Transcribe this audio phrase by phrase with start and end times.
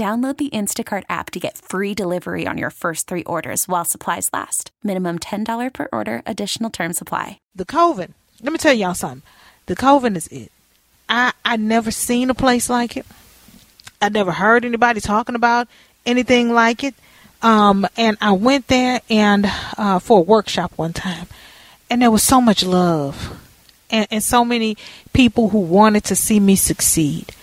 [0.00, 4.30] Download the Instacart app to get free delivery on your first three orders while supplies
[4.32, 4.70] last.
[4.82, 7.38] Minimum $10 per order, additional term supply.
[7.54, 8.14] The Coven.
[8.42, 9.20] Let me tell y'all something.
[9.66, 10.50] The Coven is it.
[11.06, 13.04] I I never seen a place like it.
[14.00, 15.68] I never heard anybody talking about
[16.06, 16.94] anything like it.
[17.42, 21.26] Um, and I went there and uh, for a workshop one time,
[21.90, 23.38] and there was so much love,
[23.90, 24.78] and, and so many
[25.12, 27.34] people who wanted to see me succeed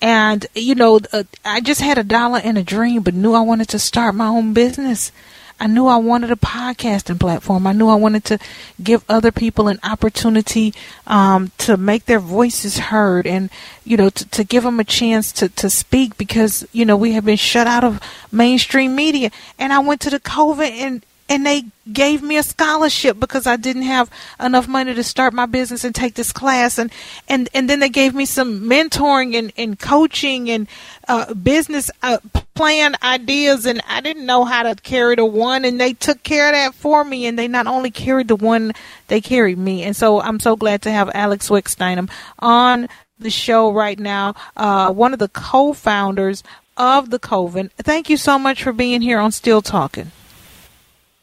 [0.00, 3.40] and you know uh, i just had a dollar and a dream but knew i
[3.40, 5.12] wanted to start my own business.
[5.58, 7.66] I knew i wanted a podcasting platform.
[7.66, 8.38] I knew i wanted to
[8.82, 10.74] give other people an opportunity
[11.06, 13.48] um, to make their voices heard and
[13.82, 17.12] you know to, to give them a chance to, to speak because you know we
[17.12, 18.00] have been shut out of
[18.30, 19.30] mainstream media.
[19.58, 23.56] And i went to the Coven and and they gave me a scholarship because I
[23.56, 24.10] didn't have
[24.40, 26.78] enough money to start my business and take this class.
[26.78, 26.92] And
[27.28, 30.68] and and then they gave me some mentoring and, and coaching and
[31.08, 32.18] uh, business uh,
[32.54, 33.66] plan ideas.
[33.66, 35.64] And I didn't know how to carry the one.
[35.64, 37.26] And they took care of that for me.
[37.26, 38.72] And they not only carried the one
[39.08, 39.82] they carried me.
[39.82, 42.08] And so I'm so glad to have Alex Wickstein.
[42.38, 42.88] On
[43.18, 46.42] the show right now uh, one of the co-founders
[46.76, 47.70] of the Coven.
[47.78, 50.12] Thank you so much for being here on Still Talking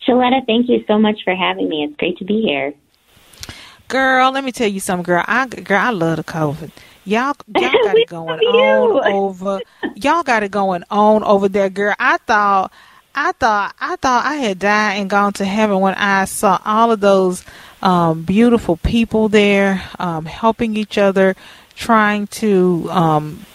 [0.07, 1.83] Shaletta, thank you so much for having me.
[1.83, 2.73] It's great to be here.
[3.87, 5.23] Girl, let me tell you something, girl.
[5.27, 6.71] I girl, I love the Coven.
[7.05, 9.61] Y'all, y'all got it going on over.
[9.95, 11.95] Y'all got it going on over there, girl.
[11.99, 12.71] I thought,
[13.13, 16.91] I thought, I thought I had died and gone to heaven when I saw all
[16.91, 17.43] of those
[17.81, 21.35] um, beautiful people there, um, helping each other,
[21.75, 23.45] trying to um,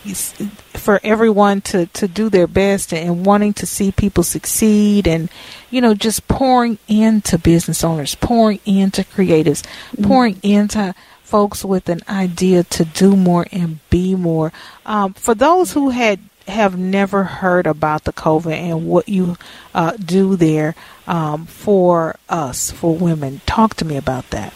[0.75, 5.29] for everyone to to do their best and wanting to see people succeed and
[5.71, 10.05] you know just pouring into business owners pouring into creatives mm-hmm.
[10.05, 14.53] pouring into folks with an idea to do more and be more
[14.87, 19.37] um, for those who had have never heard about the Coven and what you
[19.75, 20.75] uh, do there
[21.07, 24.53] um, for us for women talk to me about that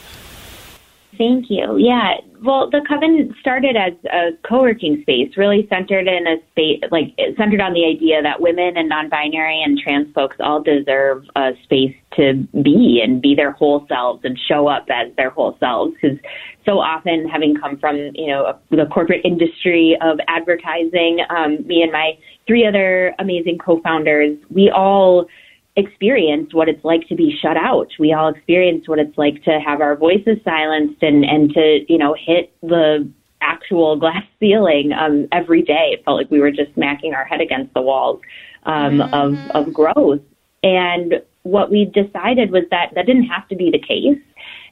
[1.19, 1.77] Thank you.
[1.79, 2.15] Yeah.
[2.45, 7.61] Well, the Coven started as a co-working space, really centered in a space, like centered
[7.61, 12.45] on the idea that women and non-binary and trans folks all deserve a space to
[12.63, 15.95] be and be their whole selves and show up as their whole selves.
[15.95, 16.19] Because
[16.67, 21.93] so often, having come from you know the corporate industry of advertising, um, me and
[21.93, 25.29] my three other amazing co-founders, we all
[25.77, 27.89] experienced what it's like to be shut out.
[27.99, 31.99] We all experienced what it's like to have our voices silenced and, and to, you
[31.99, 33.09] know, hit the
[33.41, 35.91] actual glass ceiling um, every day.
[35.93, 38.21] It felt like we were just smacking our head against the walls
[38.65, 39.15] um, mm-hmm.
[39.15, 40.21] of, of growth.
[40.63, 44.19] And what we decided was that that didn't have to be the case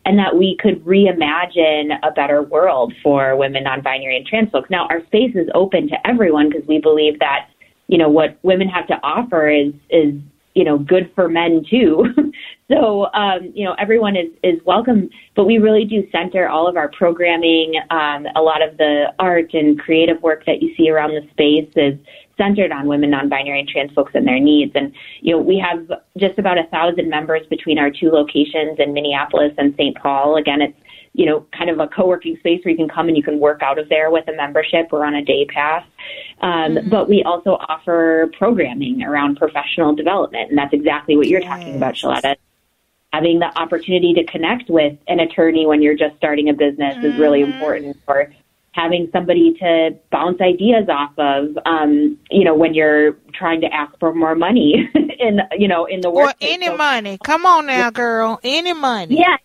[0.05, 4.71] and that we could reimagine a better world for women, non-binary, and trans folks.
[4.71, 7.49] Now, our space is open to everyone because we believe that,
[7.89, 10.15] you know, what women have to offer is is
[10.55, 12.05] you know, good for men too.
[12.71, 16.77] so, um, you know, everyone is, is welcome, but we really do center all of
[16.77, 17.75] our programming.
[17.91, 21.71] Um, a lot of the art and creative work that you see around the space
[21.77, 21.99] is
[22.37, 24.73] centered on women, non-binary, and trans folks and their needs.
[24.75, 25.87] And, you know, we have
[26.17, 29.97] just about a thousand members between our two locations in Minneapolis and St.
[29.97, 30.37] Paul.
[30.37, 30.77] Again, it's
[31.13, 33.63] you know, kind of a co-working space where you can come and you can work
[33.63, 34.89] out of there with a membership.
[34.93, 35.85] We're on a day pass.
[36.41, 36.89] Um, mm-hmm.
[36.89, 40.51] But we also offer programming around professional development.
[40.51, 41.49] And that's exactly what you're yes.
[41.49, 42.37] talking about, Shaletta.
[43.13, 47.07] Having the opportunity to connect with an attorney when you're just starting a business mm-hmm.
[47.07, 47.53] is really mm-hmm.
[47.53, 47.97] important.
[48.07, 48.33] Or
[48.73, 53.99] having somebody to bounce ideas off of, um, you know, when you're trying to ask
[53.99, 56.31] for more money in, you know, in the work.
[56.31, 57.19] Or any so, money.
[57.23, 58.39] Come on now, girl.
[58.43, 59.19] Any money.
[59.19, 59.37] Yeah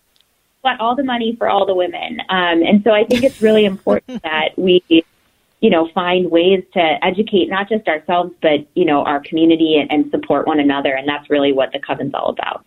[0.66, 2.20] want all the money for all the women.
[2.28, 4.82] Um, and so I think it's really important that we,
[5.66, 9.90] you know, find ways to educate not just ourselves, but, you know, our community and,
[9.90, 10.94] and support one another.
[10.94, 12.64] And that's really what the Coven's all about.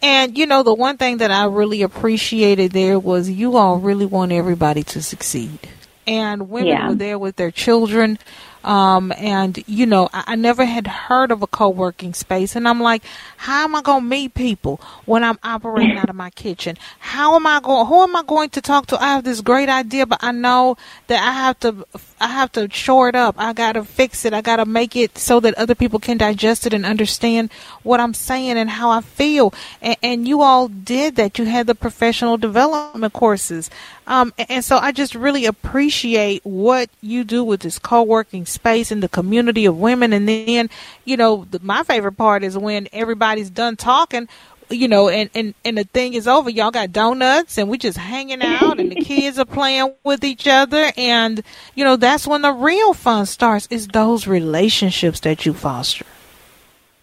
[0.00, 4.06] And you know, the one thing that I really appreciated there was you all really
[4.06, 5.58] want everybody to succeed.
[6.06, 6.88] And women Yeah.
[6.88, 8.20] were there with their children.
[8.64, 12.80] Um, and you know, I, I never had heard of a co-working space, and I'm
[12.80, 13.02] like,
[13.38, 16.76] how am I going to meet people when I'm operating out of my kitchen?
[16.98, 17.86] How am I going?
[17.86, 19.02] Who am I going to talk to?
[19.02, 20.76] I have this great idea, but I know
[21.06, 21.86] that I have to,
[22.20, 23.36] I have to shore it up.
[23.38, 24.32] I got to fix it.
[24.32, 27.50] I got to make it so that other people can digest it and understand
[27.82, 29.54] what I'm saying and how I feel.
[29.80, 31.38] And, and you all did that.
[31.38, 33.70] You had the professional development courses.
[34.06, 38.90] Um, a- and so I just really appreciate what you do with this co-working space
[38.90, 40.12] and the community of women.
[40.12, 40.70] And then,
[41.04, 44.28] you know, the, my favorite part is when everybody's done talking,
[44.70, 46.50] you know, and, and, and the thing is over.
[46.50, 50.46] Y'all got donuts and we just hanging out and the kids are playing with each
[50.46, 50.92] other.
[50.96, 51.42] And,
[51.74, 56.04] you know, that's when the real fun starts is those relationships that you foster.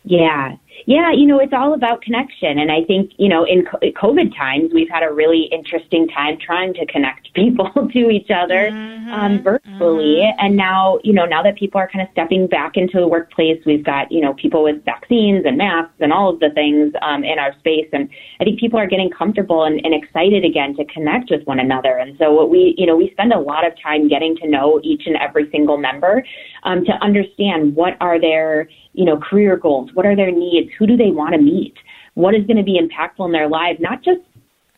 [0.04, 0.58] Yeah.
[0.86, 2.60] Yeah, you know, it's all about connection.
[2.60, 6.74] And I think, you know, in COVID times, we've had a really interesting time trying
[6.76, 8.70] to connect people to each other
[9.12, 10.22] um, virtually.
[10.38, 13.62] And now, you know, now that people are kind of stepping back into the workplace,
[13.66, 17.24] we've got, you know, people with vaccines and masks and all of the things um,
[17.24, 17.90] in our space.
[17.92, 18.08] And
[18.40, 21.98] I think people are getting comfortable and, and excited again to connect with one another.
[21.98, 24.80] And so what we, you know, we spend a lot of time getting to know
[24.84, 26.24] each and every single member
[26.64, 30.88] um, to understand what are their, you know, career goals, what are their needs, who
[30.88, 31.74] do they want to meet,
[32.14, 34.22] what is going to be impactful in their lives, not just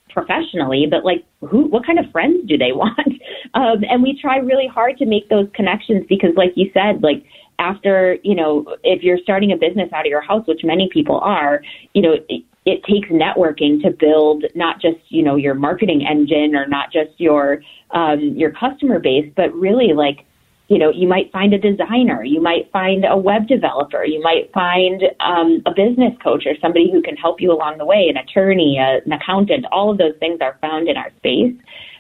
[0.10, 3.22] professionally, but like who, what kind of friends do they want?
[3.54, 7.24] Um, and we try really hard to make those connections because, like you said, like
[7.60, 11.20] after you know, if you're starting a business out of your house, which many people
[11.20, 11.62] are,
[11.94, 12.16] you know.
[12.30, 16.92] It, it takes networking to build not just you know your marketing engine or not
[16.92, 17.62] just your
[17.92, 20.26] um, your customer base, but really like
[20.68, 24.52] you know, you might find a designer, you might find a web developer, you might
[24.54, 28.18] find um, a business coach or somebody who can help you along the way, an
[28.18, 29.66] attorney, a, an accountant.
[29.72, 31.54] All of those things are found in our space.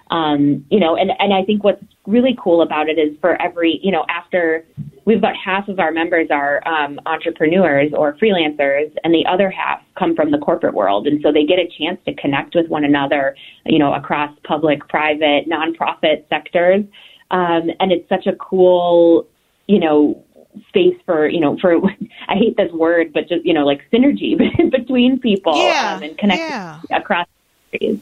[0.10, 3.80] Um, you know, and, and I think what's really cool about it is for every,
[3.84, 4.66] you know, after
[5.06, 9.82] we've about half of our members are um, entrepreneurs or freelancers, and the other half
[9.98, 12.84] come from the corporate world, and so they get a chance to connect with one
[12.84, 13.36] another,
[13.66, 16.84] you know, across public, private, nonprofit sectors,
[17.32, 19.28] um, and it's such a cool,
[19.68, 20.24] you know,
[20.70, 21.76] space for you know for
[22.28, 24.38] I hate this word, but just you know like synergy
[24.72, 26.80] between people Yeah, um, and connecting yeah.
[26.92, 27.28] across.
[27.72, 28.00] industries.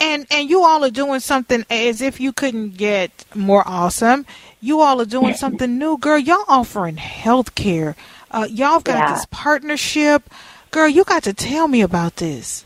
[0.00, 4.26] And and you all are doing something as if you couldn't get more awesome.
[4.60, 6.18] You all are doing something new, girl.
[6.18, 7.96] Y'all offering health care.
[8.30, 9.12] Uh, y'all got Yeah.
[9.12, 10.22] this partnership.
[10.70, 12.64] Girl, you got to tell me about this.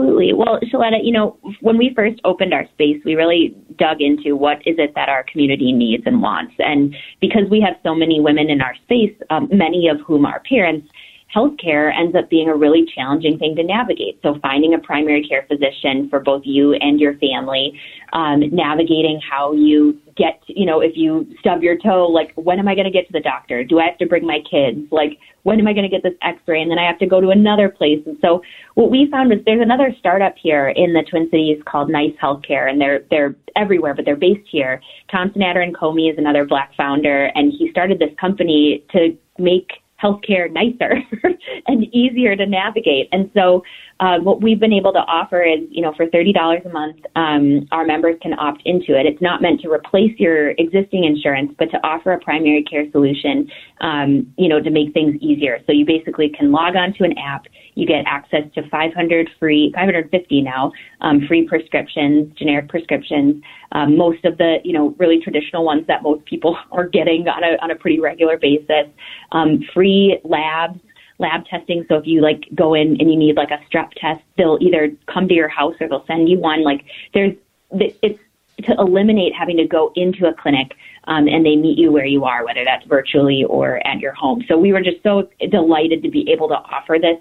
[0.00, 0.32] Absolutely.
[0.32, 4.58] Well, Shaletta, you know, when we first opened our space, we really dug into what
[4.66, 6.54] is it that our community needs and wants.
[6.58, 10.40] And because we have so many women in our space, um, many of whom are
[10.48, 10.88] parents,
[11.34, 14.18] healthcare ends up being a really challenging thing to navigate.
[14.22, 17.78] So finding a primary care physician for both you and your family,
[18.12, 22.66] um, navigating how you get, you know, if you stub your toe, like when am
[22.66, 23.62] I going to get to the doctor?
[23.62, 24.80] Do I have to bring my kids?
[24.90, 26.60] Like when am I going to get this x-ray?
[26.60, 28.00] And then I have to go to another place.
[28.06, 28.42] And so
[28.74, 32.68] what we found was there's another startup here in the Twin Cities called Nice Healthcare
[32.68, 34.82] and they're, they're everywhere, but they're based here.
[35.10, 39.70] Thompson Adder and Comey is another black founder and he started this company to make
[40.02, 40.98] healthcare nicer
[41.66, 43.08] and easier to navigate.
[43.12, 43.62] And so,
[44.00, 46.96] uh, what we've been able to offer is, you know, for thirty dollars a month,
[47.16, 49.04] um, our members can opt into it.
[49.04, 53.50] It's not meant to replace your existing insurance, but to offer a primary care solution,
[53.82, 55.58] um, you know, to make things easier.
[55.66, 57.44] So you basically can log on to an app.
[57.74, 63.42] You get access to 500 free, 550 now, um, free prescriptions, generic prescriptions.
[63.72, 67.44] Um, most of the, you know, really traditional ones that most people are getting on
[67.44, 68.86] a on a pretty regular basis.
[69.32, 70.80] Um, free labs,
[71.20, 71.84] lab testing.
[71.88, 74.90] So if you like go in and you need like a strep test, they'll either
[75.06, 76.64] come to your house or they'll send you one.
[76.64, 76.84] Like
[77.14, 77.34] there's,
[77.72, 78.18] it's
[78.62, 80.74] to eliminate having to go into a clinic
[81.04, 84.44] um, and they meet you where you are, whether that's virtually or at your home.
[84.48, 87.18] So we were just so delighted to be able to offer this.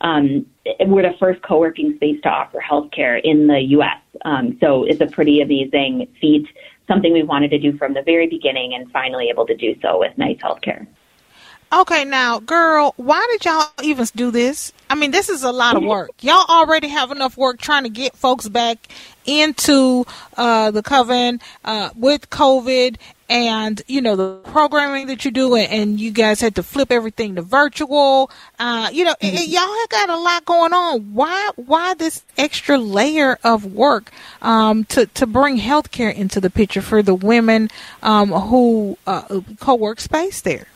[0.00, 0.46] Um,
[0.80, 4.00] we're the first co-working space to offer healthcare in the U.S.
[4.24, 6.46] Um, so it's a pretty amazing feat,
[6.88, 10.00] something we wanted to do from the very beginning, and finally able to do so
[10.00, 10.86] with Nice Healthcare.
[11.72, 14.74] Okay, now, girl, why did y'all even do this?
[14.90, 16.10] I mean, this is a lot of work.
[16.20, 18.88] Y'all already have enough work trying to get folks back
[19.24, 20.04] into
[20.36, 22.96] uh, the coven uh, with COVID,
[23.30, 27.36] and you know the programming that you do, and, you guys had to flip everything
[27.36, 28.30] to virtual.
[28.58, 29.50] Uh, you know, mm-hmm.
[29.50, 31.14] y'all have got a lot going on.
[31.14, 34.10] Why why this extra layer of work
[34.42, 37.70] um, to to bring healthcare into the picture for the women
[38.02, 40.66] um, who uh, co-work space there?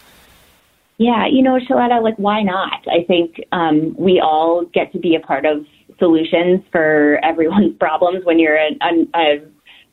[0.99, 2.85] Yeah, you know, Shaletta, like, why not?
[2.89, 5.67] I think um, we all get to be a part of
[5.99, 8.79] solutions for everyone's problems when you're an,
[9.15, 9.37] a,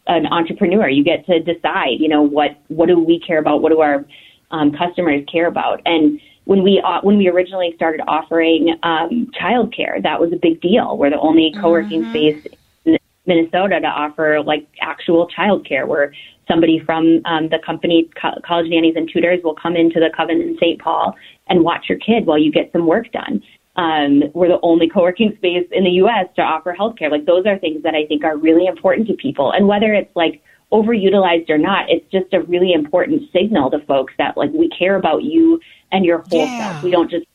[0.07, 0.89] an entrepreneur.
[0.89, 3.61] You get to decide, you know, what, what do we care about?
[3.61, 4.05] What do our
[4.51, 5.81] um, customers care about?
[5.85, 10.61] And when we uh, when we originally started offering um, childcare, that was a big
[10.61, 10.97] deal.
[10.97, 12.11] We're the only co-working mm-hmm.
[12.11, 12.53] space
[12.85, 16.13] in Minnesota to offer like actual childcare, where
[16.47, 20.41] somebody from um, the company Co- College Nannies and Tutors will come into the Coven
[20.41, 20.81] in St.
[20.81, 21.15] Paul
[21.47, 23.41] and watch your kid while you get some work done.
[23.75, 26.27] Um, we're the only co-working space in the U.S.
[26.35, 27.09] to offer healthcare.
[27.09, 29.51] Like those are things that I think are really important to people.
[29.51, 34.13] And whether it's like overutilized or not, it's just a really important signal to folks
[34.17, 35.59] that like we care about you
[35.91, 36.73] and your whole yeah.
[36.73, 36.83] self.
[36.83, 37.25] We don't just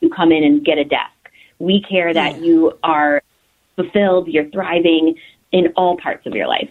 [0.00, 1.12] you come in and get a desk.
[1.58, 2.44] We care that yeah.
[2.44, 3.22] you are
[3.76, 5.14] fulfilled, you're thriving
[5.52, 6.70] in all parts of your life.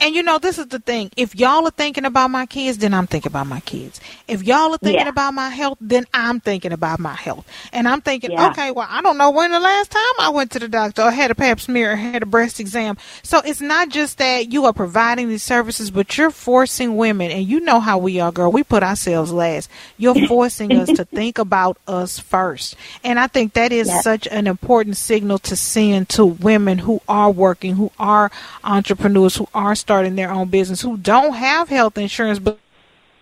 [0.00, 1.10] And you know, this is the thing.
[1.16, 4.00] If y'all are thinking about my kids, then I'm thinking about my kids.
[4.28, 5.08] If y'all are thinking yeah.
[5.08, 7.46] about my health, then I'm thinking about my health.
[7.72, 8.50] And I'm thinking, yeah.
[8.50, 11.10] okay, well, I don't know when the last time I went to the doctor or
[11.10, 12.96] had a pap smear or had a breast exam.
[13.22, 17.46] So it's not just that you are providing these services, but you're forcing women, and
[17.46, 18.50] you know how we are, girl.
[18.50, 19.70] We put ourselves last.
[19.96, 22.76] You're forcing us to think about us first.
[23.02, 24.00] And I think that is yeah.
[24.00, 28.30] such an important signal to send to women who are working, who are
[28.62, 32.58] entrepreneurs, who are starting their own business who don't have health insurance but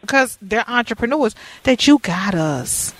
[0.00, 2.94] because they're entrepreneurs that you got us.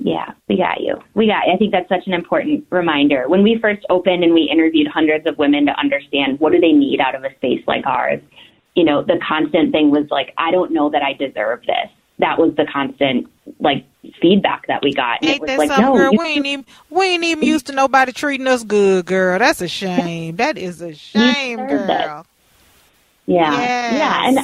[0.00, 1.00] Yeah, we got you.
[1.14, 1.52] We got you.
[1.52, 3.28] I think that's such an important reminder.
[3.28, 6.72] When we first opened and we interviewed hundreds of women to understand what do they
[6.72, 8.20] need out of a space like ours,
[8.74, 11.90] you know, the constant thing was like, I don't know that I deserve this.
[12.18, 13.28] That was the constant
[13.60, 13.86] like
[14.20, 15.18] feedback that we got.
[15.22, 16.10] And ain't that like, no, girl?
[16.16, 19.38] We ain't even we ain't even used to nobody treating us good, girl.
[19.38, 20.36] That's a shame.
[20.36, 22.26] that is a shame, girl.
[23.26, 23.92] Yeah, yes.
[23.94, 24.38] yeah, and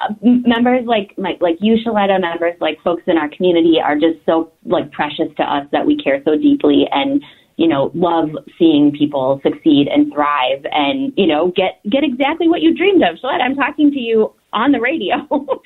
[0.00, 4.24] uh, members like like like you, Shaletta, members like folks in our community are just
[4.26, 7.22] so like precious to us that we care so deeply and
[7.56, 12.62] you know love seeing people succeed and thrive and you know get get exactly what
[12.62, 13.16] you dreamed of.
[13.16, 15.16] Shaletta, I'm talking to you on the radio.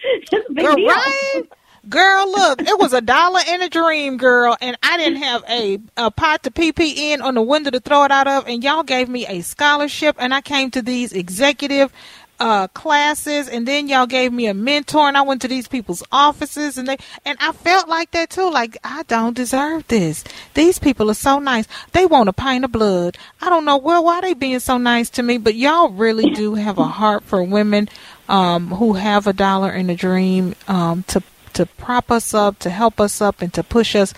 [0.55, 1.43] Right?
[1.89, 5.79] Girl, look, it was a dollar in a dream, girl, and I didn't have a,
[5.97, 8.65] a pot to pee pee in on the window to throw it out of, and
[8.65, 11.93] y'all gave me a scholarship, and I came to these executive
[12.41, 16.03] uh, classes, and then y'all gave me a mentor, and I went to these people's
[16.11, 18.51] offices, and they and I felt like that too.
[18.51, 20.25] Like I don't deserve this.
[20.55, 21.67] These people are so nice.
[21.93, 23.17] They want a pint of blood.
[23.41, 26.55] I don't know well why they being so nice to me, but y'all really do
[26.55, 27.89] have a heart for women
[28.29, 31.23] um, who have a dollar and a dream um, to
[31.57, 34.15] to prop us up, to help us up, and to push us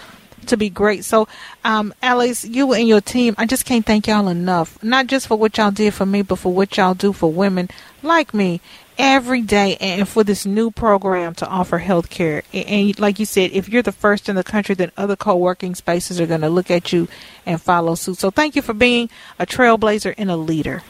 [0.46, 1.04] to be great.
[1.04, 1.28] So,
[1.64, 4.82] um, Alice, you and your team, I just can't thank y'all enough.
[4.82, 7.68] Not just for what y'all did for me, but for what y'all do for women
[8.02, 8.60] like me
[8.98, 12.42] every day and for this new program to offer health care.
[12.52, 16.20] And like you said, if you're the first in the country, then other co-working spaces
[16.20, 17.08] are going to look at you
[17.46, 18.18] and follow suit.
[18.18, 20.82] So thank you for being a trailblazer and a leader.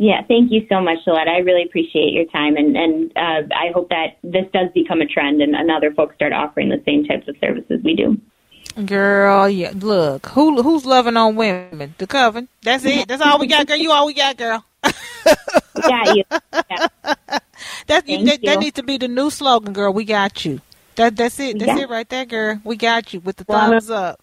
[0.00, 1.28] Yeah, thank you so much, Shaletta.
[1.28, 5.06] I really appreciate your time, and and uh, I hope that this does become a
[5.06, 8.18] trend, and, and other folks start offering the same types of services we do.
[8.86, 9.72] Girl, yeah.
[9.76, 11.94] Look, who who's loving on women?
[11.98, 12.48] The coven.
[12.62, 13.08] That's it.
[13.08, 13.76] That's all we got, girl.
[13.76, 14.64] You all we got, girl.
[14.84, 16.24] we got you.
[16.70, 16.86] Yeah.
[17.86, 19.92] That's you, that, that needs to be the new slogan, girl.
[19.92, 20.62] We got you.
[20.94, 21.58] That that's it.
[21.58, 21.84] That's yeah.
[21.84, 22.58] it right there, girl.
[22.64, 24.18] We got you with the well, thumbs up.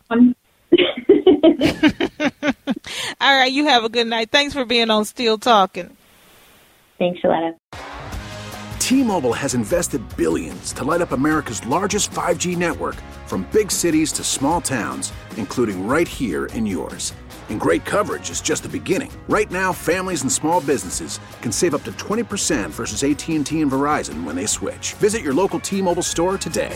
[3.21, 4.31] all right, you have a good night.
[4.31, 5.95] Thanks for being on Still Talking.
[6.97, 7.57] Thanks, Shaletta.
[8.79, 12.95] T-Mobile has invested billions to light up America's largest 5G network
[13.25, 17.13] from big cities to small towns, including right here in yours.
[17.49, 19.11] And great coverage is just the beginning.
[19.27, 24.23] Right now, families and small businesses can save up to 20% versus AT&T and Verizon
[24.23, 24.93] when they switch.
[24.93, 26.75] Visit your local T-Mobile store today.